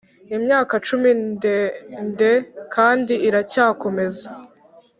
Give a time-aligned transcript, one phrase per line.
[0.35, 1.09] imyaka icumi
[2.07, 2.31] ndende
[2.73, 4.27] kandi iracyakomeza